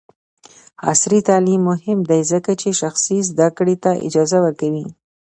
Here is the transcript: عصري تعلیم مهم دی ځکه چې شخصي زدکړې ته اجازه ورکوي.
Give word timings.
عصري 0.91 1.19
تعلیم 1.29 1.61
مهم 1.69 1.99
دی 2.09 2.21
ځکه 2.31 2.51
چې 2.61 2.69
شخصي 2.81 3.17
زدکړې 3.29 3.75
ته 3.83 3.91
اجازه 4.07 4.37
ورکوي. 4.45 4.85